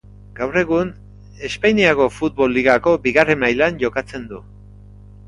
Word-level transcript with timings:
Gaur 0.37 0.55
egun 0.59 0.87
Espainiako 1.49 2.07
futbol 2.15 2.55
ligako 2.59 2.95
bigarren 3.05 3.43
mailan 3.45 3.79
jokatzen 3.85 4.27
du. 4.33 4.41